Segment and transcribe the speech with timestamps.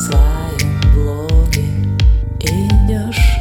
[0.00, 1.64] своем блоге
[2.40, 3.37] идешь.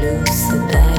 [0.00, 0.89] lose the battle.